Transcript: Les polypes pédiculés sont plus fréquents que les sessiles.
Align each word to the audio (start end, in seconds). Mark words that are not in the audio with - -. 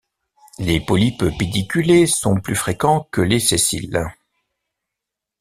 Les 0.57 0.79
polypes 0.79 1.25
pédiculés 1.37 2.07
sont 2.07 2.39
plus 2.39 2.55
fréquents 2.55 3.07
que 3.11 3.21
les 3.21 3.39
sessiles. 3.39 4.07